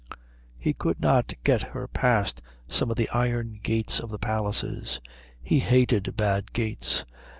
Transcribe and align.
He 0.57 0.73
could 0.73 0.99
not 0.99 1.31
get 1.43 1.61
her 1.61 1.87
past 1.87 2.41
some 2.67 2.89
of 2.89 2.97
the 2.97 3.07
iron 3.11 3.59
gates 3.61 3.99
of 3.99 4.09
the 4.09 4.17
palaces. 4.17 4.99
He 5.43 5.59
hated 5.59 6.17
bad 6.17 6.53
gates. 6.53 7.05